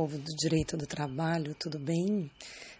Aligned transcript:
povo 0.00 0.16
do 0.16 0.34
direito 0.34 0.78
do 0.78 0.86
trabalho, 0.86 1.54
tudo 1.54 1.78
bem? 1.78 2.30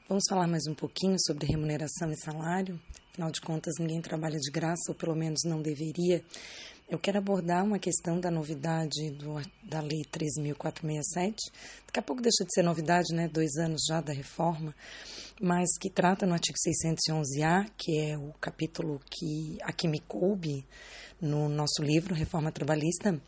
Vamos 0.09 0.25
falar 0.27 0.47
mais 0.47 0.63
um 0.67 0.75
pouquinho 0.75 1.17
sobre 1.19 1.47
remuneração 1.47 2.11
e 2.11 2.17
salário? 2.17 2.81
Afinal 3.13 3.31
de 3.31 3.43
contas, 3.43 3.75
ninguém 3.79 4.01
trabalha 4.01 4.39
de 4.39 4.51
graça, 4.51 4.85
ou 4.89 4.95
pelo 4.95 5.15
menos 5.15 5.43
não 5.45 5.61
deveria. 5.61 6.25
Eu 6.89 6.99
quero 6.99 7.19
abordar 7.19 7.63
uma 7.63 7.79
questão 7.79 8.19
da 8.19 8.31
novidade 8.31 9.11
do, 9.11 9.35
da 9.63 9.83
Lei 9.83 10.01
13.467. 10.11 11.35
Daqui 11.85 11.99
a 11.99 12.03
pouco 12.03 12.23
deixa 12.23 12.43
de 12.43 12.55
ser 12.55 12.63
novidade, 12.63 13.15
né? 13.15 13.29
Dois 13.29 13.55
anos 13.57 13.83
já 13.87 14.01
da 14.01 14.15
reforma, 14.15 14.75
mas 15.39 15.77
que 15.79 15.91
trata 15.91 16.25
no 16.25 16.33
artigo 16.33 16.57
611-A, 16.57 17.67
que 17.77 17.99
é 17.99 18.17
o 18.17 18.33
capítulo 18.41 18.99
que 19.11 19.59
aqui 19.61 19.87
me 19.87 20.01
coube 20.01 20.65
no 21.21 21.51
nosso 21.51 21.83
livro 21.83 22.15
Reforma 22.15 22.51
Trabalhista, 22.51 23.21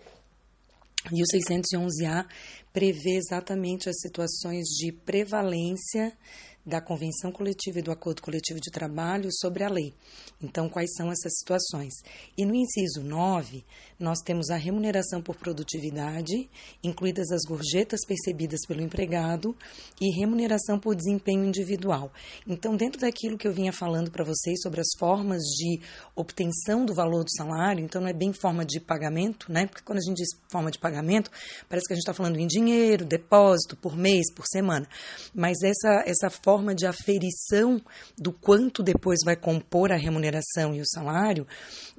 e 1.10 1.20
o 1.20 1.26
611-A 1.26 2.26
prevê 2.72 3.16
exatamente 3.16 3.88
as 3.88 4.00
situações 4.00 4.66
de 4.68 4.92
prevalência 4.92 6.16
da 6.64 6.80
convenção 6.80 7.32
coletiva 7.32 7.80
e 7.80 7.82
do 7.82 7.90
acordo 7.90 8.22
coletivo 8.22 8.60
de 8.60 8.70
trabalho 8.70 9.28
sobre 9.32 9.64
a 9.64 9.68
lei. 9.68 9.92
Então, 10.40 10.68
quais 10.68 10.90
são 10.96 11.10
essas 11.10 11.32
situações? 11.38 11.92
E 12.36 12.44
no 12.44 12.54
inciso 12.54 13.02
9, 13.02 13.64
nós 13.98 14.18
temos 14.20 14.48
a 14.50 14.56
remuneração 14.56 15.20
por 15.20 15.36
produtividade, 15.36 16.48
incluídas 16.82 17.30
as 17.30 17.42
gorjetas 17.42 18.00
percebidas 18.06 18.60
pelo 18.66 18.80
empregado, 18.80 19.56
e 20.00 20.10
remuneração 20.16 20.78
por 20.78 20.94
desempenho 20.94 21.44
individual. 21.44 22.12
Então, 22.46 22.76
dentro 22.76 23.00
daquilo 23.00 23.36
que 23.36 23.46
eu 23.46 23.52
vinha 23.52 23.72
falando 23.72 24.10
para 24.10 24.24
vocês 24.24 24.60
sobre 24.62 24.80
as 24.80 24.88
formas 24.98 25.42
de 25.42 25.80
obtenção 26.14 26.84
do 26.84 26.94
valor 26.94 27.24
do 27.24 27.30
salário, 27.30 27.84
então 27.84 28.00
não 28.00 28.08
é 28.08 28.12
bem 28.12 28.32
forma 28.32 28.64
de 28.64 28.80
pagamento, 28.80 29.50
né? 29.50 29.66
Porque 29.66 29.84
quando 29.84 29.98
a 29.98 30.02
gente 30.02 30.18
diz 30.18 30.28
forma 30.50 30.70
de 30.70 30.78
pagamento, 30.78 31.30
parece 31.68 31.86
que 31.86 31.92
a 31.92 31.96
gente 31.96 32.02
está 32.02 32.14
falando 32.14 32.38
em 32.38 32.46
dinheiro, 32.46 32.61
depósito, 33.04 33.76
por 33.76 33.96
mês, 33.96 34.32
por 34.34 34.46
semana. 34.46 34.86
Mas 35.34 35.62
essa, 35.62 36.04
essa 36.06 36.30
forma 36.30 36.74
de 36.74 36.86
aferição 36.86 37.80
do 38.18 38.32
quanto 38.32 38.82
depois 38.82 39.18
vai 39.24 39.36
compor 39.36 39.92
a 39.92 39.96
remuneração 39.96 40.74
e 40.74 40.80
o 40.80 40.86
salário, 40.86 41.46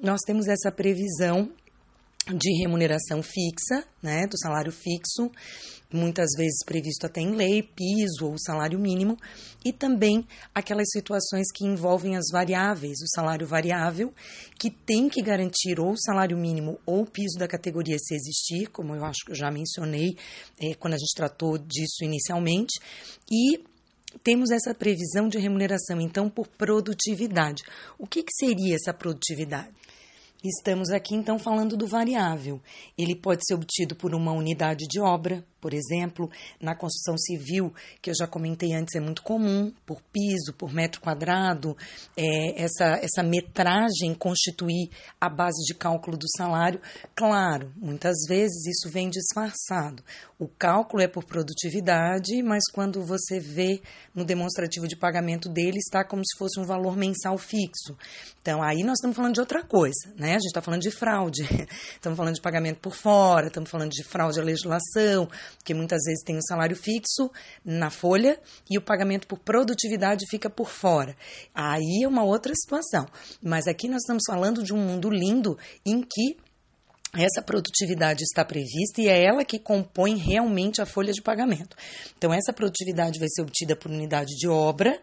nós 0.00 0.20
temos 0.26 0.48
essa 0.48 0.70
previsão 0.70 1.50
de 2.32 2.58
remuneração 2.58 3.22
fixa, 3.22 3.86
né, 4.02 4.26
do 4.26 4.38
salário 4.38 4.72
fixo, 4.72 5.30
muitas 5.92 6.30
vezes 6.36 6.64
previsto 6.64 7.06
até 7.06 7.20
em 7.20 7.34
lei, 7.34 7.62
piso 7.62 8.26
ou 8.26 8.38
salário 8.38 8.78
mínimo, 8.78 9.16
e 9.64 9.72
também 9.72 10.26
aquelas 10.54 10.88
situações 10.90 11.46
que 11.54 11.64
envolvem 11.64 12.16
as 12.16 12.26
variáveis, 12.32 12.98
o 13.02 13.08
salário 13.14 13.46
variável, 13.46 14.12
que 14.58 14.70
tem 14.70 15.08
que 15.08 15.22
garantir 15.22 15.78
ou 15.78 15.94
salário 15.96 16.36
mínimo 16.36 16.78
ou 16.86 17.04
piso 17.06 17.38
da 17.38 17.46
categoria 17.46 17.96
se 17.98 18.14
existir, 18.14 18.68
como 18.68 18.94
eu 18.94 19.04
acho 19.04 19.24
que 19.26 19.32
eu 19.32 19.36
já 19.36 19.50
mencionei 19.50 20.16
é, 20.60 20.74
quando 20.74 20.94
a 20.94 20.98
gente 20.98 21.14
tratou 21.14 21.58
disso 21.58 22.02
inicialmente, 22.02 22.80
e 23.30 23.62
temos 24.22 24.50
essa 24.50 24.74
previsão 24.74 25.28
de 25.28 25.38
remuneração, 25.38 26.00
então, 26.00 26.30
por 26.30 26.46
produtividade. 26.46 27.62
O 27.98 28.06
que, 28.06 28.22
que 28.22 28.32
seria 28.32 28.76
essa 28.76 28.94
produtividade? 28.94 29.72
Estamos 30.44 30.90
aqui 30.90 31.14
então 31.14 31.38
falando 31.38 31.74
do 31.74 31.86
variável. 31.86 32.60
Ele 32.98 33.16
pode 33.16 33.40
ser 33.46 33.54
obtido 33.54 33.96
por 33.96 34.14
uma 34.14 34.30
unidade 34.30 34.86
de 34.86 35.00
obra, 35.00 35.42
por 35.64 35.72
exemplo, 35.72 36.30
na 36.60 36.76
construção 36.76 37.16
civil, 37.16 37.72
que 38.02 38.10
eu 38.10 38.14
já 38.14 38.26
comentei 38.26 38.74
antes, 38.74 38.94
é 38.94 39.00
muito 39.00 39.22
comum, 39.22 39.72
por 39.86 39.98
piso, 40.12 40.52
por 40.52 40.74
metro 40.74 41.00
quadrado, 41.00 41.74
é, 42.14 42.62
essa, 42.62 43.00
essa 43.02 43.22
metragem 43.22 44.14
constituir 44.14 44.90
a 45.18 45.26
base 45.26 45.64
de 45.64 45.72
cálculo 45.74 46.18
do 46.18 46.26
salário. 46.36 46.82
Claro, 47.14 47.72
muitas 47.78 48.14
vezes 48.28 48.66
isso 48.66 48.92
vem 48.92 49.08
disfarçado. 49.08 50.04
O 50.38 50.46
cálculo 50.46 51.02
é 51.02 51.08
por 51.08 51.24
produtividade, 51.24 52.42
mas 52.42 52.64
quando 52.70 53.02
você 53.02 53.40
vê 53.40 53.80
no 54.14 54.22
demonstrativo 54.22 54.86
de 54.86 54.96
pagamento 54.96 55.48
dele, 55.48 55.78
está 55.78 56.04
como 56.04 56.22
se 56.26 56.36
fosse 56.36 56.60
um 56.60 56.64
valor 56.64 56.94
mensal 56.94 57.38
fixo. 57.38 57.96
Então, 58.42 58.62
aí 58.62 58.82
nós 58.82 58.98
estamos 58.98 59.16
falando 59.16 59.32
de 59.32 59.40
outra 59.40 59.62
coisa, 59.62 60.12
né? 60.18 60.32
A 60.32 60.38
gente 60.38 60.48
está 60.48 60.60
falando 60.60 60.82
de 60.82 60.90
fraude, 60.90 61.44
estamos 61.94 62.14
falando 62.14 62.34
de 62.34 62.42
pagamento 62.42 62.78
por 62.80 62.94
fora, 62.94 63.46
estamos 63.46 63.70
falando 63.70 63.90
de 63.90 64.04
fraude 64.04 64.38
à 64.38 64.42
legislação, 64.42 65.26
porque 65.56 65.74
muitas 65.74 66.02
vezes 66.04 66.22
tem 66.24 66.36
um 66.36 66.42
salário 66.42 66.76
fixo 66.76 67.30
na 67.64 67.90
folha 67.90 68.40
e 68.70 68.78
o 68.78 68.82
pagamento 68.82 69.26
por 69.26 69.38
produtividade 69.38 70.26
fica 70.28 70.50
por 70.50 70.68
fora. 70.68 71.16
Aí 71.54 72.02
é 72.02 72.08
uma 72.08 72.24
outra 72.24 72.52
situação. 72.54 73.06
Mas 73.42 73.66
aqui 73.66 73.88
nós 73.88 74.02
estamos 74.02 74.22
falando 74.26 74.62
de 74.62 74.72
um 74.72 74.78
mundo 74.78 75.10
lindo 75.10 75.58
em 75.84 76.00
que 76.02 76.36
essa 77.16 77.42
produtividade 77.42 78.22
está 78.22 78.44
prevista 78.44 79.00
e 79.00 79.08
é 79.08 79.24
ela 79.24 79.44
que 79.44 79.58
compõe 79.58 80.16
realmente 80.16 80.80
a 80.80 80.86
folha 80.86 81.12
de 81.12 81.22
pagamento. 81.22 81.76
Então, 82.16 82.32
essa 82.32 82.52
produtividade 82.52 83.18
vai 83.18 83.28
ser 83.28 83.42
obtida 83.42 83.76
por 83.76 83.90
unidade 83.90 84.34
de 84.36 84.48
obra, 84.48 85.00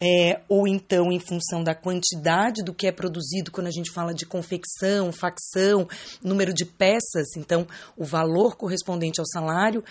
é, 0.00 0.40
ou 0.48 0.68
então 0.68 1.10
em 1.10 1.18
função 1.18 1.62
da 1.62 1.74
quantidade 1.74 2.62
do 2.62 2.72
que 2.72 2.86
é 2.86 2.92
produzido 2.92 3.50
quando 3.50 3.66
a 3.66 3.72
gente 3.72 3.92
fala 3.92 4.14
de 4.14 4.24
confecção, 4.24 5.10
facção, 5.12 5.88
número 6.22 6.54
de 6.54 6.64
peças, 6.64 7.36
então 7.36 7.66
o 7.96 8.04
valor 8.04 8.56
correspondente 8.56 9.20
ao 9.20 9.26
salário 9.26 9.82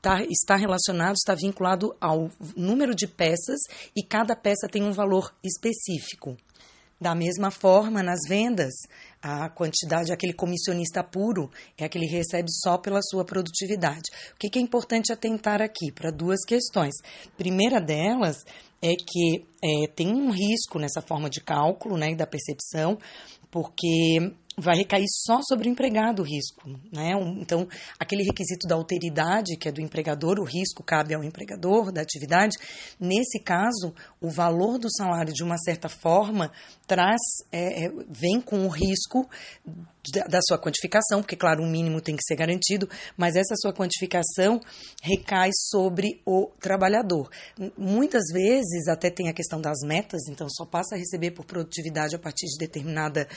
tá, 0.00 0.22
está 0.24 0.56
relacionado, 0.56 1.14
está 1.14 1.34
vinculado 1.34 1.94
ao 2.00 2.30
número 2.56 2.94
de 2.94 3.06
peças 3.06 3.60
e 3.94 4.02
cada 4.02 4.34
peça 4.34 4.66
tem 4.70 4.82
um 4.82 4.92
valor 4.92 5.32
específico. 5.44 6.36
Da 7.02 7.16
mesma 7.16 7.50
forma, 7.50 8.00
nas 8.00 8.20
vendas, 8.28 8.72
a 9.20 9.48
quantidade, 9.48 10.12
aquele 10.12 10.32
comissionista 10.32 11.02
puro, 11.02 11.50
é 11.76 11.84
aquele 11.84 12.06
que 12.06 12.14
recebe 12.14 12.48
só 12.48 12.78
pela 12.78 13.00
sua 13.02 13.24
produtividade. 13.24 14.08
O 14.32 14.38
que 14.38 14.56
é 14.56 14.62
importante 14.62 15.12
atentar 15.12 15.60
aqui? 15.60 15.90
Para 15.90 16.12
duas 16.12 16.44
questões. 16.46 16.94
Primeira 17.36 17.80
delas 17.80 18.44
é 18.80 18.94
que 18.94 19.44
é, 19.64 19.88
tem 19.96 20.14
um 20.14 20.30
risco 20.30 20.78
nessa 20.78 21.02
forma 21.02 21.28
de 21.28 21.40
cálculo 21.40 21.96
né, 21.96 22.14
da 22.14 22.24
percepção, 22.24 22.96
porque 23.50 24.32
vai 24.56 24.76
recair 24.76 25.06
só 25.08 25.40
sobre 25.42 25.68
o 25.68 25.72
empregado 25.72 26.20
o 26.20 26.24
risco, 26.24 26.68
né? 26.92 27.12
Então, 27.38 27.66
aquele 27.98 28.22
requisito 28.22 28.66
da 28.66 28.74
alteridade, 28.74 29.56
que 29.56 29.68
é 29.68 29.72
do 29.72 29.80
empregador, 29.80 30.38
o 30.38 30.44
risco 30.44 30.82
cabe 30.82 31.14
ao 31.14 31.24
empregador 31.24 31.90
da 31.90 32.00
atividade. 32.00 32.56
Nesse 33.00 33.40
caso, 33.40 33.94
o 34.20 34.28
valor 34.28 34.78
do 34.78 34.90
salário, 34.90 35.32
de 35.32 35.42
uma 35.42 35.56
certa 35.58 35.88
forma, 35.88 36.52
traz, 36.86 37.20
é, 37.50 37.86
é 37.86 37.92
vem 38.08 38.40
com 38.40 38.66
o 38.66 38.68
risco 38.68 39.28
da 40.28 40.40
sua 40.42 40.58
quantificação, 40.58 41.20
porque, 41.22 41.36
claro, 41.36 41.62
o 41.62 41.66
mínimo 41.66 42.00
tem 42.00 42.16
que 42.16 42.24
ser 42.24 42.34
garantido, 42.34 42.88
mas 43.16 43.36
essa 43.36 43.54
sua 43.54 43.72
quantificação 43.72 44.60
recai 45.00 45.50
sobre 45.52 46.20
o 46.26 46.50
trabalhador. 46.60 47.30
Muitas 47.78 48.24
vezes 48.32 48.88
até 48.88 49.10
tem 49.10 49.28
a 49.28 49.32
questão 49.32 49.60
das 49.60 49.78
metas, 49.84 50.22
então 50.28 50.48
só 50.50 50.66
passa 50.66 50.96
a 50.96 50.98
receber 50.98 51.30
por 51.30 51.44
produtividade 51.44 52.16
a 52.16 52.18
partir 52.18 52.46
de 52.46 52.58
determinada, 52.58 53.28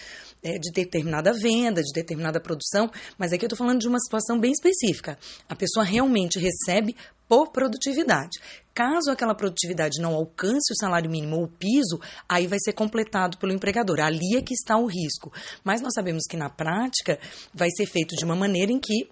é, 0.44 0.58
de 0.58 0.72
determinada 0.72 1.04
venda, 1.33 1.81
de 1.81 1.91
determinada 1.93 2.39
produção, 2.39 2.89
mas 3.17 3.31
aqui 3.31 3.45
eu 3.45 3.47
estou 3.47 3.57
falando 3.57 3.79
de 3.79 3.88
uma 3.88 3.99
situação 3.99 4.39
bem 4.39 4.51
específica. 4.51 5.17
A 5.47 5.55
pessoa 5.55 5.85
realmente 5.85 6.39
recebe 6.39 6.95
por 7.27 7.51
produtividade. 7.51 8.39
Caso 8.73 9.09
aquela 9.09 9.33
produtividade 9.33 10.01
não 10.01 10.13
alcance 10.13 10.71
o 10.71 10.75
salário 10.79 11.09
mínimo 11.09 11.38
ou 11.38 11.43
o 11.43 11.47
piso, 11.47 11.99
aí 12.27 12.45
vai 12.45 12.59
ser 12.59 12.73
completado 12.73 13.38
pelo 13.38 13.53
empregador. 13.53 13.99
Ali 13.99 14.35
é 14.37 14.41
que 14.41 14.53
está 14.53 14.78
o 14.78 14.85
risco. 14.85 15.31
Mas 15.63 15.81
nós 15.81 15.93
sabemos 15.93 16.23
que 16.29 16.37
na 16.37 16.49
prática 16.49 17.19
vai 17.53 17.69
ser 17.72 17.85
feito 17.85 18.16
de 18.16 18.25
uma 18.25 18.35
maneira 18.35 18.72
em 18.72 18.79
que 18.79 19.09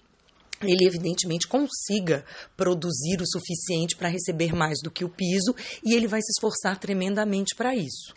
ele 0.62 0.86
evidentemente 0.86 1.48
consiga 1.48 2.26
produzir 2.56 3.22
o 3.22 3.28
suficiente 3.28 3.96
para 3.96 4.10
receber 4.10 4.54
mais 4.54 4.78
do 4.82 4.92
que 4.92 5.04
o 5.04 5.10
piso 5.10 5.56
e 5.84 5.94
ele 5.94 6.08
vai 6.08 6.22
se 6.22 6.32
esforçar 6.32 6.80
tremendamente 6.80 7.56
para 7.56 7.76
isso. 7.76 8.14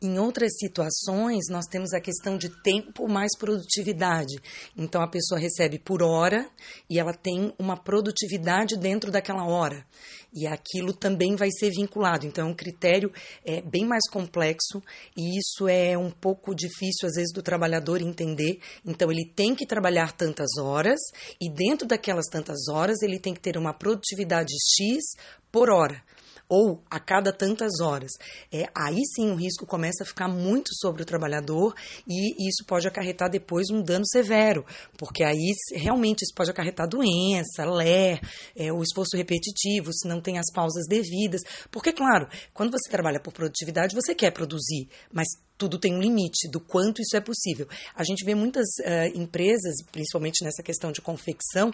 Em 0.00 0.16
outras 0.16 0.52
situações, 0.58 1.46
nós 1.50 1.66
temos 1.66 1.92
a 1.92 2.00
questão 2.00 2.38
de 2.38 2.48
tempo 2.62 3.08
mais 3.08 3.36
produtividade. 3.36 4.36
Então, 4.76 5.02
a 5.02 5.08
pessoa 5.08 5.40
recebe 5.40 5.76
por 5.76 6.04
hora 6.04 6.48
e 6.88 7.00
ela 7.00 7.12
tem 7.12 7.52
uma 7.58 7.76
produtividade 7.76 8.76
dentro 8.76 9.10
daquela 9.10 9.44
hora. 9.44 9.84
E 10.32 10.46
aquilo 10.46 10.92
também 10.92 11.34
vai 11.34 11.50
ser 11.50 11.70
vinculado. 11.70 12.24
Então, 12.24 12.46
é 12.46 12.48
um 12.48 12.54
critério 12.54 13.10
é, 13.44 13.60
bem 13.60 13.84
mais 13.84 14.08
complexo 14.08 14.80
e 15.16 15.36
isso 15.36 15.66
é 15.66 15.98
um 15.98 16.12
pouco 16.12 16.54
difícil, 16.54 17.08
às 17.08 17.16
vezes, 17.16 17.32
do 17.34 17.42
trabalhador 17.42 18.00
entender. 18.00 18.60
Então, 18.86 19.10
ele 19.10 19.24
tem 19.24 19.52
que 19.52 19.66
trabalhar 19.66 20.12
tantas 20.12 20.58
horas 20.60 21.00
e, 21.40 21.52
dentro 21.52 21.88
daquelas 21.88 22.26
tantas 22.26 22.68
horas, 22.68 23.02
ele 23.02 23.18
tem 23.18 23.34
que 23.34 23.40
ter 23.40 23.58
uma 23.58 23.74
produtividade 23.74 24.54
X 24.76 25.16
por 25.50 25.70
hora 25.70 26.00
ou 26.48 26.82
a 26.90 26.98
cada 26.98 27.32
tantas 27.32 27.80
horas. 27.80 28.12
É, 28.52 28.64
aí 28.74 29.00
sim 29.14 29.30
o 29.30 29.34
risco 29.34 29.66
começa 29.66 30.02
a 30.02 30.06
ficar 30.06 30.28
muito 30.28 30.74
sobre 30.74 31.02
o 31.02 31.06
trabalhador 31.06 31.74
e 32.06 32.48
isso 32.48 32.64
pode 32.66 32.88
acarretar 32.88 33.30
depois 33.30 33.70
um 33.70 33.82
dano 33.82 34.06
severo, 34.06 34.64
porque 34.96 35.22
aí 35.22 35.52
realmente 35.72 36.22
isso 36.22 36.34
pode 36.34 36.50
acarretar 36.50 36.88
doença, 36.88 37.64
ler, 37.64 38.20
é, 38.56 38.72
o 38.72 38.82
esforço 38.82 39.16
repetitivo, 39.16 39.92
se 39.92 40.08
não 40.08 40.20
tem 40.20 40.38
as 40.38 40.50
pausas 40.52 40.86
devidas. 40.88 41.42
Porque, 41.70 41.92
claro, 41.92 42.28
quando 42.54 42.70
você 42.70 42.90
trabalha 42.90 43.20
por 43.20 43.32
produtividade, 43.32 43.94
você 43.94 44.14
quer 44.14 44.30
produzir, 44.30 44.88
mas 45.12 45.26
tudo 45.58 45.78
tem 45.78 45.94
um 45.94 46.00
limite 46.00 46.48
do 46.50 46.60
quanto 46.60 47.02
isso 47.02 47.16
é 47.16 47.20
possível. 47.20 47.66
A 47.94 48.04
gente 48.04 48.24
vê 48.24 48.34
muitas 48.34 48.66
uh, 48.80 49.18
empresas, 49.18 49.82
principalmente 49.90 50.44
nessa 50.44 50.62
questão 50.62 50.92
de 50.92 51.00
confecção, 51.00 51.72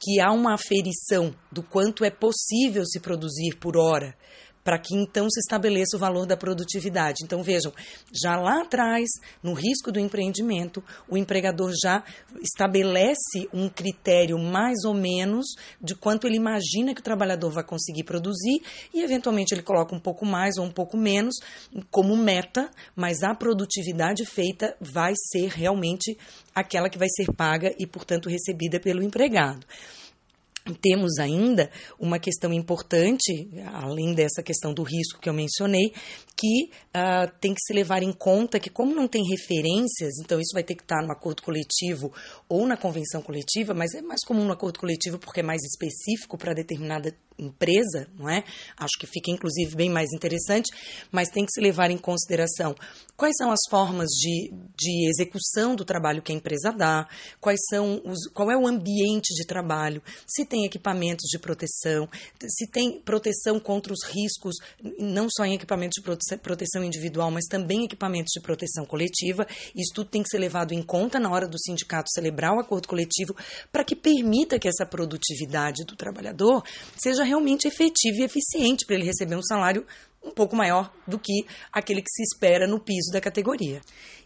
que 0.00 0.20
há 0.20 0.32
uma 0.32 0.54
aferição 0.54 1.34
do 1.50 1.62
quanto 1.62 2.04
é 2.04 2.10
possível 2.10 2.86
se 2.86 3.00
produzir 3.00 3.56
por 3.56 3.76
hora 3.76 4.16
para 4.62 4.78
que 4.78 4.94
então 4.94 5.28
se 5.30 5.40
estabeleça 5.40 5.96
o 5.96 5.98
valor 5.98 6.26
da 6.26 6.36
produtividade. 6.36 7.24
Então 7.24 7.42
vejam, 7.42 7.72
já 8.12 8.36
lá 8.36 8.62
atrás, 8.62 9.08
no 9.42 9.52
risco 9.52 9.90
do 9.90 9.98
empreendimento, 9.98 10.82
o 11.08 11.16
empregador 11.16 11.72
já 11.82 12.04
estabelece 12.42 13.48
um 13.52 13.68
critério 13.68 14.38
mais 14.38 14.84
ou 14.84 14.94
menos 14.94 15.46
de 15.80 15.94
quanto 15.94 16.26
ele 16.26 16.36
imagina 16.36 16.94
que 16.94 17.00
o 17.00 17.04
trabalhador 17.04 17.50
vai 17.50 17.64
conseguir 17.64 18.04
produzir 18.04 18.62
e 18.92 19.02
eventualmente 19.02 19.54
ele 19.54 19.62
coloca 19.62 19.94
um 19.94 20.00
pouco 20.00 20.24
mais 20.26 20.56
ou 20.56 20.64
um 20.64 20.70
pouco 20.70 20.96
menos 20.96 21.36
como 21.90 22.16
meta, 22.16 22.70
mas 22.94 23.22
a 23.22 23.34
produtividade 23.34 24.24
feita 24.26 24.76
vai 24.80 25.12
ser 25.16 25.48
realmente 25.48 26.16
aquela 26.54 26.88
que 26.88 26.98
vai 26.98 27.08
ser 27.08 27.32
paga 27.32 27.74
e, 27.78 27.86
portanto, 27.86 28.28
recebida 28.28 28.80
pelo 28.80 29.02
empregado. 29.02 29.66
Temos 30.74 31.18
ainda 31.18 31.70
uma 31.98 32.18
questão 32.18 32.52
importante, 32.52 33.48
além 33.72 34.14
dessa 34.14 34.42
questão 34.42 34.72
do 34.72 34.82
risco 34.82 35.20
que 35.20 35.28
eu 35.28 35.34
mencionei, 35.34 35.92
que 36.40 36.70
uh, 36.96 37.30
tem 37.38 37.52
que 37.52 37.60
se 37.60 37.74
levar 37.74 38.02
em 38.02 38.12
conta 38.12 38.58
que, 38.58 38.70
como 38.70 38.94
não 38.94 39.06
tem 39.06 39.22
referências, 39.28 40.14
então 40.20 40.40
isso 40.40 40.54
vai 40.54 40.64
ter 40.64 40.74
que 40.74 40.82
estar 40.82 41.02
no 41.02 41.12
acordo 41.12 41.42
coletivo 41.42 42.10
ou 42.48 42.66
na 42.66 42.78
convenção 42.78 43.20
coletiva, 43.20 43.74
mas 43.74 43.92
é 43.94 44.00
mais 44.00 44.24
comum 44.24 44.46
no 44.46 44.52
acordo 44.52 44.80
coletivo 44.80 45.18
porque 45.18 45.40
é 45.40 45.42
mais 45.42 45.60
específico 45.62 46.38
para 46.38 46.54
determinada 46.54 47.14
empresa, 47.38 48.06
não 48.18 48.28
é? 48.28 48.44
Acho 48.76 48.98
que 48.98 49.06
fica 49.06 49.30
inclusive 49.30 49.74
bem 49.74 49.90
mais 49.90 50.12
interessante, 50.12 50.70
mas 51.10 51.28
tem 51.28 51.44
que 51.44 51.52
se 51.52 51.60
levar 51.60 51.90
em 51.90 51.98
consideração 51.98 52.74
quais 53.16 53.34
são 53.36 53.50
as 53.50 53.60
formas 53.68 54.08
de, 54.08 54.52
de 54.76 55.08
execução 55.08 55.74
do 55.74 55.84
trabalho 55.84 56.22
que 56.22 56.32
a 56.32 56.34
empresa 56.34 56.72
dá, 56.72 57.08
quais 57.40 57.60
são 57.68 58.02
os, 58.04 58.26
qual 58.32 58.50
é 58.50 58.56
o 58.56 58.66
ambiente 58.66 59.34
de 59.34 59.46
trabalho, 59.46 60.02
se 60.26 60.44
tem 60.44 60.64
equipamentos 60.64 61.28
de 61.30 61.38
proteção, 61.38 62.08
se 62.46 62.66
tem 62.70 63.00
proteção 63.00 63.58
contra 63.58 63.92
os 63.92 64.04
riscos, 64.04 64.56
não 64.98 65.28
só 65.30 65.44
em 65.44 65.54
equipamentos 65.54 65.96
de 65.96 66.02
proteção 66.02 66.29
individual, 66.84 67.30
mas 67.30 67.46
também 67.46 67.84
equipamentos 67.84 68.32
de 68.32 68.40
proteção 68.40 68.84
coletiva. 68.84 69.46
Isso 69.74 69.92
tudo 69.94 70.10
tem 70.10 70.22
que 70.22 70.28
ser 70.28 70.38
levado 70.38 70.72
em 70.72 70.82
conta 70.82 71.18
na 71.18 71.30
hora 71.30 71.48
do 71.48 71.58
sindicato 71.58 72.10
celebrar 72.10 72.54
o 72.54 72.60
acordo 72.60 72.88
coletivo 72.88 73.34
para 73.72 73.84
que 73.84 73.96
permita 73.96 74.58
que 74.58 74.68
essa 74.68 74.84
produtividade 74.84 75.84
do 75.84 75.96
trabalhador 75.96 76.62
seja 76.96 77.24
realmente 77.24 77.66
efetivo 77.66 78.18
e 78.18 78.24
eficiente 78.24 78.84
para 78.86 78.96
ele 78.96 79.04
receber 79.04 79.36
um 79.36 79.42
salário 79.42 79.86
um 80.22 80.30
pouco 80.30 80.54
maior 80.54 80.92
do 81.06 81.18
que 81.18 81.46
aquele 81.72 82.02
que 82.02 82.10
se 82.10 82.22
espera 82.22 82.66
no 82.66 82.78
piso 82.78 83.10
da 83.12 83.20
categoria. 83.20 83.80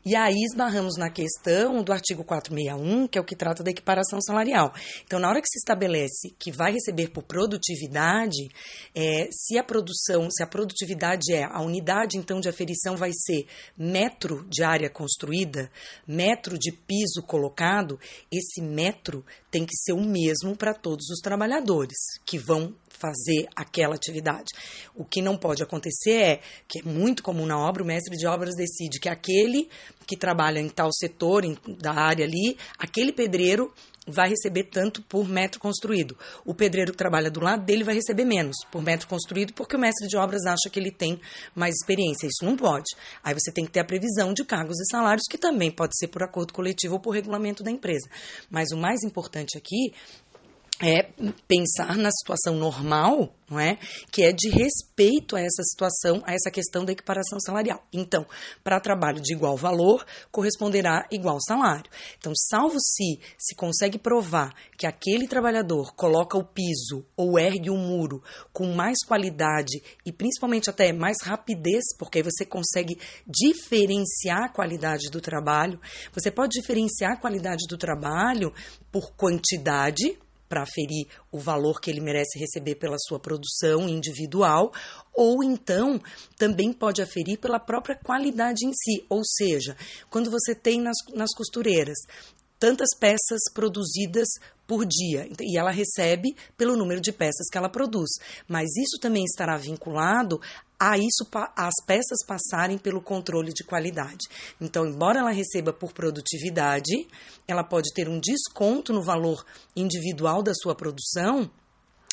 E 0.07 0.15
aí 0.15 0.35
esbarramos 0.35 0.99
na 0.99 1.09
questão 1.09 1.83
do 1.83 1.91
artigo 1.91 2.23
461, 2.23 3.09
que 3.09 3.17
é 3.17 3.21
o 3.21 3.25
que 3.25 3.35
trata 3.35 3.63
da 3.63 3.71
equiparação 3.71 4.21
salarial. 4.21 4.75
Então, 5.03 5.19
na 5.19 5.31
hora 5.31 5.41
que 5.41 5.49
se 5.49 5.57
estabelece 5.57 6.35
que 6.39 6.53
vai 6.53 6.73
receber 6.73 7.09
por 7.09 7.23
produtividade, 7.23 8.49
é, 8.95 9.29
se 9.31 9.57
a 9.57 9.65
produção, 9.65 10.29
se 10.31 10.43
a 10.43 10.47
produtividade 10.47 11.33
é 11.33 11.45
a 11.45 11.63
unidade 11.63 12.19
então 12.19 12.39
de 12.39 12.51
aferição 12.51 12.99
vai 12.99 13.13
ser 13.15 13.47
metro 13.79 14.47
de 14.47 14.63
área 14.63 14.91
construída, 14.91 15.71
metro 16.07 16.59
de 16.59 16.71
piso 16.71 17.23
colocado, 17.27 17.99
esse 18.31 18.61
metro 18.61 19.25
tem 19.51 19.65
que 19.65 19.75
ser 19.75 19.95
o 19.95 20.03
mesmo 20.03 20.55
para 20.55 20.75
todos 20.75 21.09
os 21.09 21.21
trabalhadores 21.21 21.97
que 22.27 22.37
vão 22.37 22.75
fazer 23.05 23.47
aquela 23.55 23.95
atividade. 23.95 24.47
O 24.95 25.05
que 25.05 25.21
não 25.21 25.37
pode 25.37 25.63
acontecer 25.63 26.17
é 26.17 26.41
que 26.67 26.81
é 26.81 26.83
muito 26.83 27.23
comum 27.23 27.45
na 27.45 27.59
obra, 27.59 27.83
o 27.83 27.87
mestre 27.87 28.17
de 28.17 28.27
obras 28.27 28.55
decide 28.57 28.99
que 28.99 29.09
aquele 29.11 29.69
que 30.07 30.17
trabalha 30.17 30.59
em 30.59 30.69
tal 30.69 30.91
setor, 30.93 31.45
em, 31.45 31.57
da 31.79 31.93
área 31.93 32.25
ali, 32.25 32.57
aquele 32.79 33.13
pedreiro 33.13 33.73
vai 34.07 34.29
receber 34.29 34.65
tanto 34.65 35.03
por 35.03 35.29
metro 35.29 35.59
construído. 35.59 36.17
O 36.45 36.55
pedreiro 36.55 36.93
que 36.93 36.99
trabalha 36.99 37.31
do 37.31 37.41
lado 37.41 37.65
dele 37.65 37.85
vai 37.85 37.95
receber 37.95 38.25
menos 38.25 38.57
por 38.71 38.83
metro 38.83 39.09
construído, 39.09 39.55
porque 39.55 39.77
o 39.77 39.79
mestre 39.79 40.07
de 40.09 40.17
obras 40.17 40.45
acha 40.45 40.69
que 40.71 40.79
ele 40.79 40.91
tem 40.91 41.19
mais 41.55 41.75
experiência. 41.75 42.27
Isso 42.27 42.45
não 42.45 42.57
pode. 42.57 42.85
Aí 43.23 43.35
você 43.35 43.51
tem 43.51 43.65
que 43.65 43.73
ter 43.73 43.81
a 43.81 43.85
previsão 43.85 44.33
de 44.35 44.45
cargos 44.45 44.79
e 44.79 44.91
salários, 44.91 45.25
que 45.29 45.39
também 45.39 45.71
pode 45.71 45.97
ser 45.97 46.09
por 46.09 46.23
acordo 46.23 46.53
coletivo 46.53 46.95
ou 46.95 47.01
por 47.01 47.11
regulamento 47.13 47.63
da 47.63 47.71
empresa. 47.71 48.09
Mas 48.51 48.71
o 48.73 48.77
mais 48.77 49.03
importante 49.03 49.57
aqui 49.57 49.95
é 50.83 51.09
pensar 51.47 51.97
na 51.97 52.11
situação 52.11 52.57
normal, 52.57 53.33
não 53.49 53.61
é? 53.61 53.79
Que 54.11 54.25
é 54.25 54.33
de 54.33 54.49
respeito 54.49 55.37
a 55.37 55.41
essa 55.41 55.63
situação, 55.63 56.21
a 56.27 56.33
essa 56.33 56.51
questão 56.51 56.85
da 56.85 56.93
equiparação 56.93 57.39
salarial. 57.39 57.87
Então, 57.93 58.27
para 58.63 58.81
trabalho 58.81 59.21
de 59.21 59.35
igual 59.35 59.57
valor, 59.57 60.05
corresponderá 60.33 61.07
igual 61.13 61.39
salário. 61.41 61.89
Então, 62.19 62.33
salvo 62.35 62.77
se 62.81 63.21
se 63.39 63.55
consegue 63.55 63.99
provar 63.99 64.53
que 64.77 64.87
aquele 64.87 65.29
trabalhador 65.29 65.95
coloca 65.95 66.37
o 66.37 66.45
piso 66.45 67.07
ou 67.17 67.39
ergue 67.39 67.71
o 67.71 67.77
muro 67.77 68.23
com 68.53 68.75
mais 68.75 68.99
qualidade 69.07 69.81
e 70.05 70.13
principalmente 70.13 70.69
até 70.69 70.93
mais 70.93 71.19
rapidez, 71.23 71.85
porque 71.99 72.19
aí 72.19 72.25
você 72.25 72.45
consegue 72.45 72.99
diferenciar 73.27 74.45
a 74.45 74.53
qualidade 74.53 75.09
do 75.11 75.21
trabalho. 75.21 75.81
Você 76.13 76.33
pode 76.33 76.59
diferenciar 76.59 77.13
a 77.13 77.21
qualidade 77.21 77.65
do 77.69 77.79
trabalho 77.79 78.53
por 78.91 79.13
quantidade, 79.15 80.19
para 80.49 80.63
aferir 80.63 81.07
o 81.33 81.39
valor 81.39 81.81
que 81.81 81.91
ele 81.91 82.01
merece 82.01 82.39
receber 82.39 82.77
pela 82.77 82.97
sua 82.99 83.19
produção 83.19 83.89
individual, 83.89 84.73
ou 85.13 85.43
então 85.43 86.01
também 86.37 86.73
pode 86.73 87.03
aferir 87.03 87.39
pela 87.39 87.59
própria 87.59 87.97
qualidade 87.97 88.67
em 88.67 88.73
si. 88.73 89.05
Ou 89.09 89.23
seja, 89.25 89.77
quando 90.11 90.31
você 90.31 90.55
tem 90.55 90.81
nas, 90.81 90.97
nas 91.15 91.35
costureiras 91.35 91.99
tantas 92.59 92.89
peças 92.99 93.41
produzidas 93.53 94.29
por 94.67 94.87
dia 94.87 95.29
e 95.41 95.59
ela 95.59 95.71
recebe 95.71 96.35
pelo 96.57 96.77
número 96.77 97.01
de 97.01 97.13
peças 97.13 97.49
que 97.51 97.59
ela 97.59 97.69
produz. 97.69 98.11
Mas 98.49 98.71
isso 98.77 98.99
também 99.01 99.25
estará 99.25 99.57
vinculado 99.57 100.41
a 100.93 100.99
isso 100.99 101.27
as 101.57 101.75
peças 101.87 102.19
passarem 102.27 102.79
pelo 102.79 103.01
controle 103.01 103.53
de 103.53 103.65
qualidade. 103.65 104.27
Então, 104.61 104.87
embora 104.87 105.21
ela 105.21 105.31
receba 105.31 105.73
por 105.73 105.93
produtividade, 105.93 107.07
ela 107.47 107.65
pode 107.65 107.93
ter 107.95 108.09
um 108.09 108.21
desconto 108.21 108.93
no 108.93 109.03
valor 109.03 109.45
individual 109.77 110.43
da 110.43 110.53
sua 110.55 110.75
produção 110.75 111.51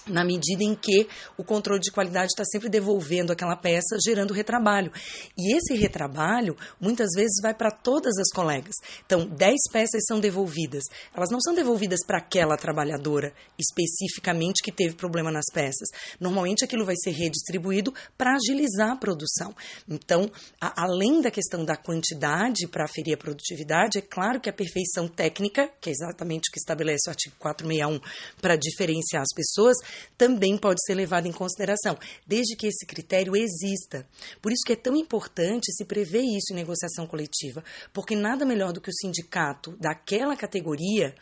na 0.08 0.24
medida 0.24 0.63
em 0.63 0.75
que 0.75 1.08
o 1.38 1.43
controle 1.43 1.79
de 1.79 1.91
qualidade 1.91 2.27
está 2.27 2.43
sempre 2.46 2.70
devolvendo 2.70 3.31
aquela 3.31 3.55
peça, 3.55 3.98
gerando 4.03 4.34
retrabalho. 4.34 4.91
E 5.38 5.55
esse 5.55 5.75
retrabalho, 5.75 6.55
muitas 6.79 7.10
vezes, 7.15 7.41
vai 7.41 7.53
para 7.53 7.72
todas 7.72 8.17
as 8.17 8.29
colegas. 8.34 8.75
Então, 9.05 9.25
10 9.25 9.55
peças 9.72 10.03
são 10.08 10.20
devolvidas. 10.20 10.84
Elas 11.15 11.29
não 11.29 11.39
são 11.39 11.53
devolvidas 11.53 12.00
para 12.05 12.17
aquela 12.17 12.58
trabalhadora 12.58 13.34
especificamente 13.60 14.63
que 14.63 14.72
teve 14.72 14.96
problema 14.96 15.31
nas 15.31 15.46
peças. 15.53 15.89
Normalmente, 16.20 16.63
aquilo 16.63 16.86
vai 16.86 16.96
ser 16.96 17.12
redistribuído 17.12 17.93
para 18.17 18.36
agilizar 18.36 18.91
a 18.91 18.96
produção. 18.96 19.55
Então, 19.88 20.31
a, 20.60 20.84
além 20.84 21.22
da 21.22 21.29
questão 21.29 21.63
da 21.63 21.75
quantidade 21.75 22.67
para 22.67 22.86
aferir 22.86 23.15
a 23.15 23.17
produtividade, 23.17 24.00
é 24.00 24.01
claro 24.01 24.39
que 24.39 24.50
a 24.50 24.53
perfeição 24.53 25.08
técnica, 25.08 25.70
que 25.79 25.89
é 25.89 25.93
exatamente 25.93 26.50
o 26.50 26.51
que 26.51 26.60
estabelece 26.60 27.10
o 27.10 27.12
artigo 27.12 27.36
461 27.39 28.00
para 28.41 28.55
diferenciar 28.55 29.22
as 29.22 29.34
pessoas, 29.36 29.77
também 30.18 30.58
pode 30.58 30.80
ser 30.86 30.94
levado 30.94 31.28
em 31.28 31.32
consideração, 31.32 31.98
desde 32.26 32.56
que 32.56 32.68
esse 32.68 32.86
critério 32.86 33.36
exista. 33.36 34.08
Por 34.42 34.52
isso 34.52 34.64
que 34.66 34.74
é 34.74 34.76
tão 34.76 34.96
importante 34.96 35.72
se 35.72 35.86
prever 35.86 36.22
isso 36.22 36.52
em 36.52 36.56
negociação 36.56 37.08
coletiva, 37.08 37.64
porque 37.94 38.16
nada 38.16 38.46
melhor 38.46 38.74
do 38.74 38.82
que 38.82 38.90
o 38.90 38.94
sindicato 38.94 39.76
daquela 39.78 40.36
categoria 40.36 41.16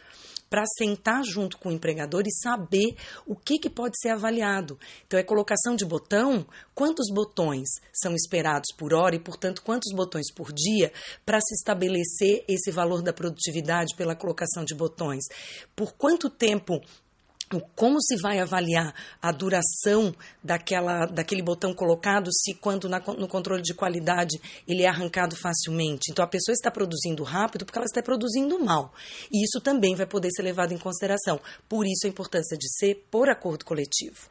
para 0.50 0.64
sentar 0.78 1.24
junto 1.24 1.58
com 1.58 1.70
o 1.70 1.72
empregador 1.72 2.24
e 2.26 2.32
saber 2.32 2.96
o 3.26 3.36
que, 3.36 3.60
que 3.60 3.70
pode 3.70 3.96
ser 4.02 4.10
avaliado. 4.10 4.80
Então, 5.06 5.20
é 5.20 5.24
colocação 5.24 5.76
de 5.76 5.86
botão, 5.86 6.46
quantos 6.74 7.08
botões 7.14 7.70
são 7.94 8.16
esperados 8.16 8.74
por 8.76 8.94
hora 8.94 9.16
e, 9.16 9.20
portanto, 9.20 9.62
quantos 9.62 9.94
botões 9.96 10.34
por 10.34 10.52
dia 10.52 10.92
para 11.26 11.40
se 11.40 11.54
estabelecer 11.54 12.44
esse 12.48 12.72
valor 12.72 13.02
da 13.04 13.14
produtividade 13.14 13.96
pela 13.96 14.16
colocação 14.16 14.66
de 14.66 14.74
botões. 14.74 15.26
Por 15.76 15.94
quanto 15.94 16.30
tempo 16.30 16.82
como 17.76 18.00
se 18.02 18.16
vai 18.22 18.40
avaliar 18.40 18.94
a 19.22 19.32
duração 19.32 20.14
daquela, 20.44 21.06
daquele 21.06 21.42
botão 21.42 21.74
colocado 21.74 22.32
se 22.32 22.54
quando 22.54 22.88
na, 22.88 23.00
no 23.00 23.28
controle 23.28 23.62
de 23.62 23.74
qualidade 23.74 24.40
ele 24.68 24.84
é 24.84 24.88
arrancado 24.88 25.36
facilmente. 25.36 26.12
Então 26.12 26.24
a 26.24 26.28
pessoa 26.28 26.54
está 26.54 26.70
produzindo 26.70 27.24
rápido 27.24 27.66
porque 27.66 27.80
ela 27.80 27.86
está 27.86 28.04
produzindo 28.04 28.60
mal. 28.60 28.94
E 29.32 29.44
isso 29.44 29.60
também 29.62 29.96
vai 29.96 30.06
poder 30.06 30.30
ser 30.32 30.44
levado 30.44 30.74
em 30.74 30.78
consideração. 30.78 31.40
Por 31.68 31.86
isso 31.88 32.06
a 32.06 32.10
importância 32.10 32.58
de 32.58 32.70
ser 32.78 33.06
por 33.10 33.30
acordo 33.30 33.66
coletivo. 33.66 34.30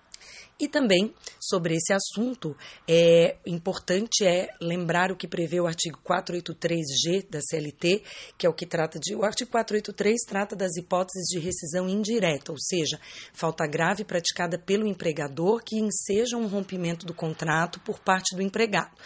E 0.60 0.66
também 0.66 1.14
sobre 1.40 1.76
esse 1.76 1.92
assunto, 1.92 2.56
é 2.87 3.37
importante 3.46 4.26
é 4.26 4.48
lembrar 4.60 5.12
o 5.12 5.16
que 5.16 5.28
prevê 5.28 5.60
o 5.60 5.68
artigo 5.68 6.00
483G 6.04 7.28
da 7.30 7.40
CLT, 7.40 8.02
que 8.37 8.44
é 8.44 8.50
o 8.50 8.52
que 8.52 8.66
trata 8.66 8.98
de. 8.98 9.14
O 9.14 9.25
artigo 9.25 9.52
483 9.52 10.20
trata 10.26 10.56
das 10.56 10.76
hipóteses 10.76 11.28
de 11.28 11.38
rescisão 11.38 11.88
indireta, 11.88 12.50
ou 12.50 12.58
seja, 12.58 12.98
falta 13.32 13.68
grave 13.68 14.04
praticada 14.04 14.58
pelo 14.58 14.87
empregador 14.87 15.62
que 15.62 15.78
enseja 15.78 16.37
um 16.37 16.48
rompimento 16.48 17.06
do 17.06 17.14
contrato 17.14 17.78
por 17.80 18.00
parte 18.00 18.34
do 18.34 18.42
empregado. 18.42 18.96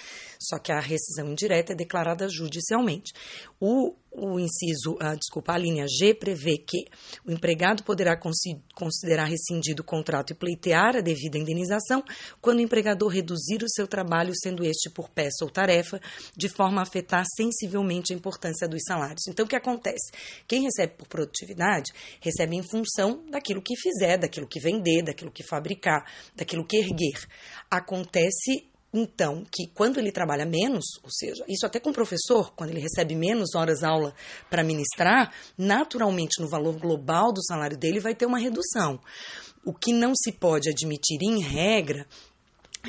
Só 0.40 0.58
que 0.58 0.72
a 0.72 0.80
rescisão 0.80 1.28
indireta 1.30 1.72
é 1.72 1.76
declarada 1.76 2.28
judicialmente. 2.28 3.12
O, 3.60 3.94
o 4.14 4.38
inciso, 4.38 4.96
ah, 5.00 5.14
desculpa, 5.14 5.52
a 5.52 5.58
linha 5.58 5.86
G 5.88 6.14
prevê 6.14 6.58
que 6.58 6.84
o 7.26 7.32
empregado 7.32 7.82
poderá 7.82 8.18
considerar 8.74 9.24
rescindido 9.24 9.82
o 9.82 9.84
contrato 9.84 10.32
e 10.32 10.34
pleitear 10.34 10.96
a 10.96 11.00
devida 11.00 11.38
indenização 11.38 12.02
quando 12.40 12.58
o 12.58 12.62
empregador 12.62 13.08
reduzir 13.08 13.62
o 13.62 13.68
seu 13.68 13.86
trabalho, 13.86 14.32
sendo 14.34 14.64
este 14.64 14.90
por 14.90 15.08
peça 15.08 15.44
ou 15.44 15.50
tarefa, 15.50 16.00
de 16.36 16.48
forma 16.48 16.80
a 16.80 16.82
afetar 16.82 17.24
sensivelmente 17.36 18.12
a 18.12 18.16
importância 18.16 18.68
dos 18.68 18.82
salários. 18.86 19.26
Então, 19.28 19.46
o 19.46 19.48
que 19.48 19.56
acontece? 19.56 20.12
Quem 20.46 20.62
recebe 20.62 20.94
por 20.94 21.08
produtividade, 21.08 21.90
recebe 22.20 22.56
em 22.56 22.62
função 22.62 23.24
daquilo 23.30 23.62
que 23.62 23.74
fizer, 23.76 24.18
daquilo 24.18 24.46
que 24.46 24.60
vender, 24.60 25.02
daquilo 25.02 25.30
que 25.30 25.42
fabricar, 25.42 26.04
daquilo 26.36 26.66
que 26.66 26.76
erguer. 26.76 27.26
Acontece 27.70 28.71
então, 28.92 29.44
que 29.50 29.66
quando 29.74 29.98
ele 29.98 30.12
trabalha 30.12 30.44
menos, 30.44 30.84
ou 31.02 31.10
seja, 31.10 31.42
isso 31.48 31.64
até 31.64 31.80
com 31.80 31.90
o 31.90 31.94
professor, 31.94 32.52
quando 32.54 32.70
ele 32.70 32.80
recebe 32.80 33.14
menos 33.14 33.54
horas 33.54 33.82
aula 33.82 34.14
para 34.50 34.62
ministrar, 34.62 35.32
naturalmente 35.56 36.40
no 36.40 36.48
valor 36.48 36.78
global 36.78 37.32
do 37.32 37.42
salário 37.42 37.76
dele 37.76 38.00
vai 38.00 38.14
ter 38.14 38.26
uma 38.26 38.38
redução. 38.38 39.00
O 39.64 39.72
que 39.72 39.92
não 39.94 40.12
se 40.14 40.32
pode 40.32 40.68
admitir 40.68 41.22
em 41.22 41.40
regra 41.40 42.06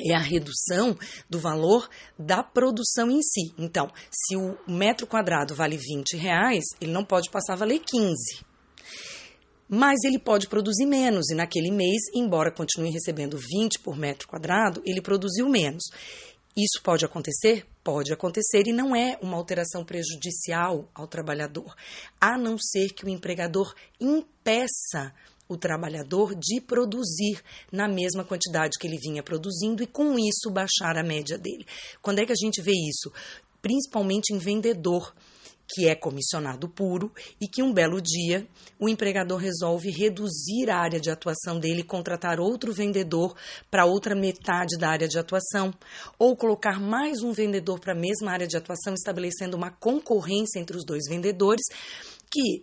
é 0.04 0.14
a 0.14 0.20
redução 0.20 0.96
do 1.30 1.38
valor 1.38 1.88
da 2.18 2.42
produção 2.42 3.10
em 3.10 3.22
si. 3.22 3.54
Então, 3.56 3.90
se 4.10 4.36
o 4.36 4.58
metro 4.68 5.06
quadrado 5.06 5.54
vale 5.54 5.78
20 5.78 6.16
reais, 6.16 6.64
ele 6.80 6.92
não 6.92 7.04
pode 7.04 7.30
passar 7.30 7.54
a 7.54 7.56
valer 7.56 7.78
15 7.80 8.53
mas 9.74 10.04
ele 10.04 10.20
pode 10.20 10.46
produzir 10.46 10.86
menos, 10.86 11.30
e 11.30 11.34
naquele 11.34 11.72
mês, 11.72 12.02
embora 12.14 12.52
continue 12.52 12.92
recebendo 12.92 13.36
20 13.36 13.80
por 13.80 13.96
metro 13.96 14.28
quadrado, 14.28 14.80
ele 14.86 15.02
produziu 15.02 15.48
menos. 15.48 15.82
Isso 16.56 16.80
pode 16.80 17.04
acontecer? 17.04 17.66
Pode 17.82 18.12
acontecer 18.12 18.68
e 18.68 18.72
não 18.72 18.94
é 18.94 19.18
uma 19.20 19.36
alteração 19.36 19.84
prejudicial 19.84 20.88
ao 20.94 21.08
trabalhador, 21.08 21.74
a 22.20 22.38
não 22.38 22.56
ser 22.56 22.90
que 22.90 23.04
o 23.04 23.08
empregador 23.08 23.74
impeça 24.00 25.12
o 25.48 25.56
trabalhador 25.56 26.36
de 26.36 26.60
produzir 26.60 27.42
na 27.72 27.88
mesma 27.88 28.24
quantidade 28.24 28.78
que 28.78 28.86
ele 28.86 28.96
vinha 28.96 29.24
produzindo 29.24 29.82
e 29.82 29.88
com 29.88 30.16
isso 30.16 30.52
baixar 30.52 30.96
a 30.96 31.02
média 31.02 31.36
dele. 31.36 31.66
Quando 32.00 32.20
é 32.20 32.24
que 32.24 32.32
a 32.32 32.40
gente 32.40 32.62
vê 32.62 32.72
isso? 32.72 33.12
Principalmente 33.60 34.32
em 34.32 34.38
vendedor 34.38 35.12
que 35.68 35.88
é 35.88 35.94
comissionado 35.94 36.68
puro 36.68 37.12
e 37.40 37.48
que 37.48 37.62
um 37.62 37.72
belo 37.72 38.00
dia 38.00 38.46
o 38.78 38.88
empregador 38.88 39.38
resolve 39.38 39.90
reduzir 39.90 40.70
a 40.70 40.78
área 40.78 41.00
de 41.00 41.10
atuação 41.10 41.58
dele 41.58 41.80
e 41.80 41.84
contratar 41.84 42.38
outro 42.38 42.72
vendedor 42.72 43.34
para 43.70 43.86
outra 43.86 44.14
metade 44.14 44.76
da 44.78 44.88
área 44.88 45.08
de 45.08 45.18
atuação, 45.18 45.72
ou 46.18 46.36
colocar 46.36 46.80
mais 46.80 47.22
um 47.22 47.32
vendedor 47.32 47.80
para 47.80 47.92
a 47.92 47.98
mesma 47.98 48.32
área 48.32 48.46
de 48.46 48.56
atuação, 48.56 48.94
estabelecendo 48.94 49.56
uma 49.56 49.70
concorrência 49.70 50.58
entre 50.58 50.76
os 50.76 50.84
dois 50.84 51.04
vendedores 51.08 51.64
que 52.30 52.62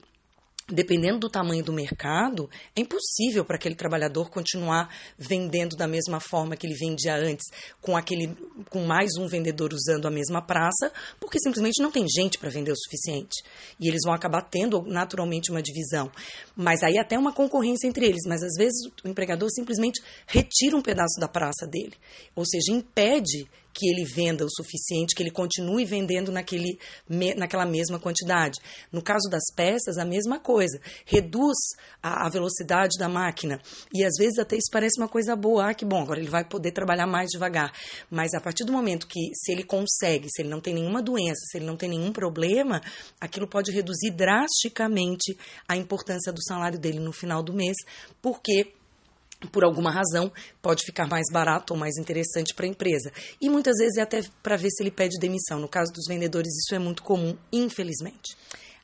dependendo 0.71 1.19
do 1.19 1.29
tamanho 1.29 1.63
do 1.63 1.73
mercado, 1.73 2.49
é 2.75 2.81
impossível 2.81 3.43
para 3.45 3.55
aquele 3.55 3.75
trabalhador 3.75 4.29
continuar 4.29 4.89
vendendo 5.17 5.75
da 5.75 5.87
mesma 5.87 6.19
forma 6.19 6.55
que 6.55 6.65
ele 6.65 6.75
vendia 6.75 7.15
antes, 7.15 7.45
com 7.81 7.95
aquele 7.97 8.35
com 8.69 8.85
mais 8.85 9.11
um 9.17 9.27
vendedor 9.27 9.73
usando 9.73 10.07
a 10.07 10.11
mesma 10.11 10.41
praça, 10.41 10.91
porque 11.19 11.39
simplesmente 11.39 11.81
não 11.81 11.91
tem 11.91 12.05
gente 12.07 12.37
para 12.37 12.49
vender 12.49 12.71
o 12.71 12.77
suficiente. 12.77 13.43
E 13.79 13.87
eles 13.87 14.01
vão 14.05 14.13
acabar 14.13 14.41
tendo 14.41 14.81
naturalmente 14.83 15.51
uma 15.51 15.61
divisão. 15.61 16.11
Mas 16.55 16.83
aí 16.83 16.97
até 16.97 17.17
uma 17.17 17.33
concorrência 17.33 17.87
entre 17.87 18.05
eles, 18.05 18.23
mas 18.27 18.41
às 18.43 18.53
vezes 18.57 18.85
o 19.03 19.07
empregador 19.07 19.49
simplesmente 19.51 20.01
retira 20.25 20.75
um 20.75 20.81
pedaço 20.81 21.19
da 21.19 21.27
praça 21.27 21.67
dele, 21.67 21.93
ou 22.35 22.45
seja, 22.45 22.71
impede 22.71 23.47
que 23.73 23.87
ele 23.89 24.05
venda 24.05 24.45
o 24.45 24.49
suficiente, 24.49 25.15
que 25.15 25.23
ele 25.23 25.31
continue 25.31 25.85
vendendo 25.85 26.31
naquele, 26.31 26.77
naquela 27.37 27.65
mesma 27.65 27.99
quantidade. 27.99 28.59
No 28.91 29.01
caso 29.01 29.29
das 29.29 29.43
peças, 29.55 29.97
a 29.97 30.05
mesma 30.05 30.39
coisa. 30.39 30.79
Reduz 31.05 31.57
a, 32.01 32.25
a, 32.25 32.29
velocidade 32.29 32.97
da 32.97 33.07
máquina. 33.07 33.61
E 33.93 34.03
às 34.03 34.13
vezes 34.17 34.39
até 34.39 34.55
isso 34.55 34.69
parece 34.71 34.99
uma 34.99 35.07
coisa 35.07 35.35
boa. 35.35 35.69
Ah, 35.69 35.73
que 35.73 35.85
bom, 35.85 36.01
agora 36.01 36.19
ele 36.19 36.29
vai 36.29 36.43
poder 36.43 36.71
trabalhar 36.71 37.07
mais 37.07 37.29
devagar. 37.29 37.71
Mas 38.09 38.33
a 38.33 38.41
partir 38.41 38.63
do 38.63 38.73
momento 38.73 39.07
que, 39.07 39.31
se 39.33 39.51
ele 39.51 39.63
consegue, 39.63 40.27
se 40.29 40.41
ele 40.41 40.49
não 40.49 40.59
tem 40.59 40.73
nenhuma 40.73 41.01
doença, 41.01 41.41
se 41.49 41.57
ele 41.57 41.65
não 41.65 41.77
tem 41.77 41.89
nenhum 41.89 42.11
problema, 42.11 42.81
aquilo 43.19 43.47
pode 43.47 43.71
reduzir 43.71 44.11
drasticamente 44.11 45.37
a 45.67 45.75
importância 45.75 46.31
do 46.31 46.43
salário 46.43 46.79
dele 46.79 46.99
no 46.99 47.11
final 47.11 47.41
do 47.41 47.53
mês, 47.53 47.77
porque 48.21 48.73
por 49.47 49.63
alguma 49.63 49.91
razão, 49.91 50.31
pode 50.61 50.83
ficar 50.85 51.07
mais 51.07 51.25
barato 51.31 51.73
ou 51.73 51.79
mais 51.79 51.97
interessante 51.97 52.53
para 52.53 52.65
a 52.65 52.69
empresa. 52.69 53.11
E 53.39 53.49
muitas 53.49 53.77
vezes 53.77 53.97
é 53.97 54.01
até 54.01 54.21
para 54.41 54.55
ver 54.55 54.69
se 54.69 54.83
ele 54.83 54.91
pede 54.91 55.19
demissão. 55.19 55.59
No 55.59 55.67
caso 55.67 55.91
dos 55.93 56.05
vendedores, 56.07 56.53
isso 56.57 56.75
é 56.75 56.79
muito 56.79 57.03
comum, 57.03 57.35
infelizmente. 57.51 58.35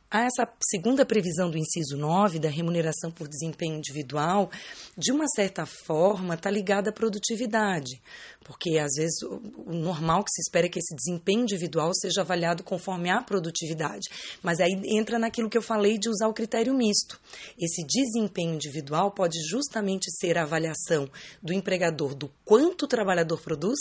Há 0.09 0.23
essa 0.23 0.47
segunda 0.63 1.05
previsão 1.05 1.51
do 1.51 1.57
inciso 1.57 1.97
9, 1.97 2.39
da 2.39 2.47
remuneração 2.47 3.11
por 3.11 3.27
desempenho 3.27 3.75
individual, 3.75 4.49
de 4.97 5.11
uma 5.11 5.27
certa 5.27 5.65
forma, 5.65 6.35
está 6.35 6.49
ligada 6.49 6.91
à 6.91 6.93
produtividade, 6.93 8.01
porque 8.45 8.77
às 8.77 8.93
vezes 8.95 9.21
o 9.21 9.73
normal 9.73 10.23
que 10.23 10.31
se 10.31 10.41
espera 10.43 10.67
é 10.67 10.69
que 10.69 10.79
esse 10.79 10.95
desempenho 10.95 11.41
individual 11.41 11.91
seja 11.93 12.21
avaliado 12.21 12.63
conforme 12.63 13.09
a 13.09 13.21
produtividade. 13.21 14.07
Mas 14.41 14.61
aí 14.61 14.81
entra 14.85 15.19
naquilo 15.19 15.49
que 15.49 15.57
eu 15.57 15.61
falei 15.61 15.97
de 15.97 16.07
usar 16.07 16.29
o 16.29 16.33
critério 16.33 16.73
misto. 16.73 17.19
Esse 17.59 17.85
desempenho 17.85 18.53
individual 18.53 19.11
pode 19.11 19.37
justamente 19.49 20.09
ser 20.09 20.37
a 20.37 20.43
avaliação 20.43 21.09
do 21.43 21.51
empregador 21.51 22.15
do 22.15 22.31
quanto 22.45 22.83
o 22.83 22.87
trabalhador 22.87 23.41
produz 23.41 23.77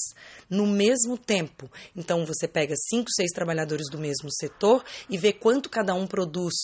no 0.50 0.66
mesmo 0.66 1.16
tempo. 1.16 1.70
Então 1.94 2.26
você 2.26 2.48
pega 2.48 2.74
cinco, 2.76 3.12
seis 3.12 3.30
trabalhadores 3.30 3.88
do 3.88 3.98
mesmo 3.98 4.28
setor 4.32 4.84
e 5.08 5.16
vê 5.16 5.32
quanto 5.32 5.70
cada 5.70 5.94
um 5.94 6.04
produz 6.16 6.54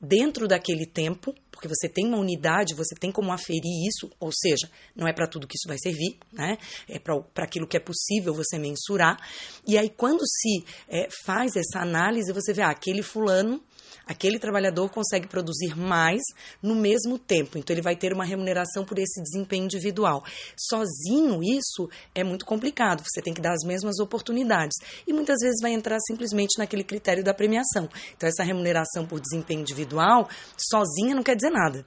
dentro 0.00 0.46
daquele 0.48 0.86
tempo, 0.86 1.34
porque 1.50 1.68
você 1.68 1.88
tem 1.88 2.06
uma 2.06 2.16
unidade, 2.16 2.74
você 2.74 2.94
tem 2.94 3.12
como 3.12 3.32
aferir 3.32 3.86
isso, 3.86 4.10
ou 4.18 4.30
seja, 4.32 4.70
não 4.96 5.06
é 5.06 5.12
para 5.12 5.26
tudo 5.26 5.46
que 5.46 5.56
isso 5.56 5.68
vai 5.68 5.76
servir, 5.78 6.16
né? 6.32 6.56
É 6.88 6.98
para 6.98 7.44
aquilo 7.44 7.66
que 7.66 7.76
é 7.76 7.80
possível 7.80 8.32
você 8.32 8.56
mensurar. 8.56 9.18
E 9.66 9.76
aí, 9.76 9.90
quando 9.90 10.20
se 10.26 10.64
é, 10.88 11.08
faz 11.26 11.54
essa 11.56 11.80
análise, 11.80 12.32
você 12.32 12.54
vê, 12.54 12.62
ah, 12.62 12.70
aquele 12.70 13.02
fulano 13.02 13.60
aquele 14.06 14.38
trabalhador 14.38 14.88
consegue 14.90 15.26
produzir 15.26 15.76
mais 15.76 16.20
no 16.62 16.74
mesmo 16.74 17.18
tempo. 17.18 17.58
Então, 17.58 17.74
ele 17.74 17.82
vai 17.82 17.96
ter 17.96 18.12
uma 18.12 18.24
remuneração 18.24 18.84
por 18.84 18.98
esse 18.98 19.22
desempenho 19.22 19.64
individual. 19.64 20.24
Sozinho, 20.56 21.42
isso 21.42 21.88
é 22.14 22.24
muito 22.24 22.44
complicado. 22.44 23.02
Você 23.04 23.22
tem 23.22 23.34
que 23.34 23.40
dar 23.40 23.52
as 23.52 23.64
mesmas 23.64 23.98
oportunidades. 23.98 24.76
E 25.06 25.12
muitas 25.12 25.38
vezes 25.40 25.60
vai 25.60 25.72
entrar 25.72 25.98
simplesmente 26.00 26.58
naquele 26.58 26.84
critério 26.84 27.24
da 27.24 27.34
premiação. 27.34 27.88
Então, 28.16 28.28
essa 28.28 28.42
remuneração 28.42 29.06
por 29.06 29.20
desempenho 29.20 29.60
individual, 29.60 30.28
sozinha, 30.56 31.14
não 31.14 31.22
quer 31.22 31.36
dizer 31.36 31.50
nada. 31.50 31.84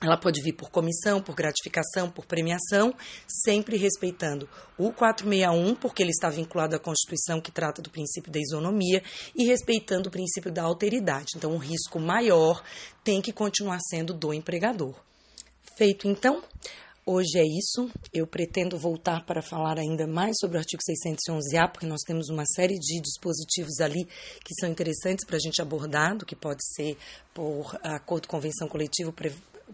Ela 0.00 0.18
pode 0.18 0.42
vir 0.42 0.52
por 0.52 0.70
comissão, 0.70 1.22
por 1.22 1.34
gratificação, 1.34 2.10
por 2.10 2.26
premiação, 2.26 2.94
sempre 3.26 3.78
respeitando 3.78 4.46
o 4.76 4.92
461, 4.92 5.74
porque 5.74 6.02
ele 6.02 6.10
está 6.10 6.28
vinculado 6.28 6.76
à 6.76 6.78
Constituição 6.78 7.40
que 7.40 7.50
trata 7.50 7.80
do 7.80 7.90
princípio 7.90 8.30
da 8.30 8.38
isonomia, 8.38 9.02
e 9.34 9.44
respeitando 9.44 10.08
o 10.08 10.12
princípio 10.12 10.52
da 10.52 10.62
alteridade. 10.62 11.32
Então, 11.36 11.54
o 11.54 11.58
risco 11.58 11.98
maior 11.98 12.62
tem 13.02 13.22
que 13.22 13.32
continuar 13.32 13.78
sendo 13.88 14.12
do 14.12 14.34
empregador. 14.34 14.94
Feito 15.76 16.06
então, 16.06 16.42
hoje 17.06 17.38
é 17.38 17.44
isso. 17.44 17.90
Eu 18.12 18.26
pretendo 18.26 18.78
voltar 18.78 19.24
para 19.24 19.40
falar 19.40 19.78
ainda 19.78 20.06
mais 20.06 20.36
sobre 20.38 20.58
o 20.58 20.60
artigo 20.60 20.82
611-A, 20.82 21.68
porque 21.68 21.86
nós 21.86 22.02
temos 22.02 22.28
uma 22.28 22.44
série 22.44 22.78
de 22.78 23.00
dispositivos 23.00 23.80
ali 23.80 24.04
que 24.44 24.54
são 24.60 24.68
interessantes 24.68 25.24
para 25.24 25.36
a 25.36 25.40
gente 25.40 25.62
abordar, 25.62 26.18
do 26.18 26.26
que 26.26 26.36
pode 26.36 26.62
ser 26.74 26.98
por 27.32 27.78
acordo 27.82 28.28
convenção 28.28 28.68
coletiva 28.68 29.10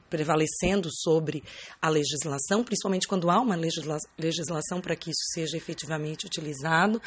prevalecendo 0.08 0.88
sobre 0.92 1.42
a 1.80 1.88
legislação, 1.88 2.62
principalmente 2.64 3.08
quando 3.08 3.30
há 3.30 3.40
uma 3.40 3.54
legisla 3.54 3.98
legislação 4.18 4.80
para 4.80 4.96
que 4.96 5.10
isso 5.10 5.22
seja 5.32 5.56
efetivamente 5.56 6.26
utilizado, 6.26 7.00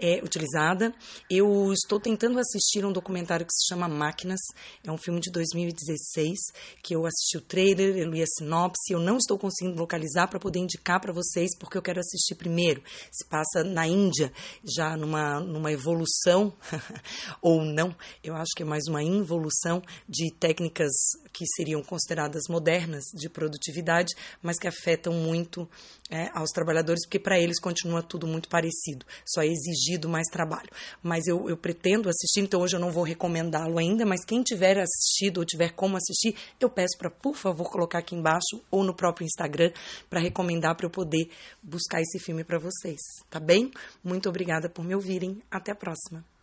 é, 0.00 0.20
utilizada. 0.22 0.94
Eu 1.30 1.72
estou 1.72 2.00
tentando 2.00 2.38
assistir 2.38 2.84
um 2.84 2.92
documentário 2.92 3.46
que 3.46 3.52
se 3.52 3.66
chama 3.68 3.88
Máquinas, 3.88 4.40
é 4.84 4.90
um 4.90 4.96
filme 4.96 5.20
de 5.20 5.30
2016, 5.30 6.38
que 6.82 6.94
eu 6.94 7.06
assisti 7.06 7.36
o 7.36 7.40
trailer, 7.40 7.96
eu 7.96 8.10
li 8.10 8.22
a 8.22 8.26
sinopse, 8.26 8.92
eu 8.92 9.00
não 9.00 9.16
estou 9.16 9.38
conseguindo 9.38 9.78
localizar 9.78 10.28
para 10.28 10.38
poder 10.38 10.60
indicar 10.60 11.00
para 11.00 11.12
vocês, 11.12 11.56
porque 11.58 11.76
eu 11.78 11.82
quero 11.82 12.00
assistir 12.00 12.34
primeiro. 12.34 12.82
Se 13.10 13.26
passa 13.26 13.62
na 13.64 13.86
Índia, 13.86 14.32
já 14.64 14.96
numa, 14.96 15.40
numa 15.40 15.72
evolução, 15.72 16.52
ou 17.40 17.64
não, 17.64 17.94
eu 18.22 18.34
acho 18.34 18.50
que 18.56 18.62
é 18.62 18.66
mais 18.66 18.84
uma 18.88 19.02
involução 19.02 19.82
de 20.08 20.32
técnicas 20.32 20.92
que 21.34 21.44
seriam 21.56 21.82
consideradas 21.82 22.44
modernas 22.48 23.04
de 23.12 23.28
produtividade, 23.28 24.14
mas 24.40 24.56
que 24.56 24.68
afetam 24.68 25.12
muito 25.12 25.68
é, 26.08 26.30
aos 26.32 26.50
trabalhadores, 26.50 27.04
porque 27.04 27.18
para 27.18 27.40
eles 27.40 27.60
continua 27.60 28.02
tudo 28.02 28.26
muito 28.26 28.48
parecido, 28.48 29.04
só 29.26 29.42
é 29.42 29.48
exigido 29.48 30.08
mais 30.08 30.28
trabalho. 30.28 30.70
Mas 31.02 31.26
eu, 31.26 31.50
eu 31.50 31.56
pretendo 31.56 32.08
assistir, 32.08 32.40
então 32.40 32.60
hoje 32.60 32.76
eu 32.76 32.80
não 32.80 32.92
vou 32.92 33.02
recomendá-lo 33.02 33.78
ainda, 33.78 34.06
mas 34.06 34.24
quem 34.24 34.42
tiver 34.42 34.78
assistido 34.78 35.38
ou 35.38 35.44
tiver 35.44 35.72
como 35.72 35.96
assistir, 35.96 36.36
eu 36.60 36.70
peço 36.70 36.96
para, 36.96 37.10
por 37.10 37.34
favor, 37.34 37.68
colocar 37.70 37.98
aqui 37.98 38.14
embaixo 38.14 38.62
ou 38.70 38.84
no 38.84 38.94
próprio 38.94 39.24
Instagram 39.24 39.72
para 40.08 40.20
recomendar 40.20 40.76
para 40.76 40.86
eu 40.86 40.90
poder 40.90 41.28
buscar 41.60 42.00
esse 42.00 42.20
filme 42.20 42.44
para 42.44 42.58
vocês, 42.58 43.00
tá 43.28 43.40
bem? 43.40 43.72
Muito 44.02 44.28
obrigada 44.28 44.68
por 44.68 44.84
me 44.84 44.94
ouvirem. 44.94 45.42
Até 45.50 45.72
a 45.72 45.74
próxima. 45.74 46.33